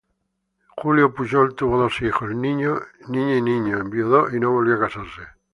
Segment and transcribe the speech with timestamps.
[0.77, 2.71] Julio Puyol tuvo dos hijos, niña
[3.07, 5.21] y niño, enviudó y no volvió a casarse.